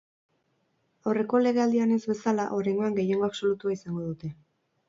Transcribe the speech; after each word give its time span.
Aurreko 1.11 1.41
legealdian 1.47 1.93
ez 1.97 2.01
bezala, 2.13 2.49
oraingoan 2.61 2.99
gehiengo 3.01 3.29
absolutua 3.31 3.77
izango 3.77 4.09
dute. 4.09 4.35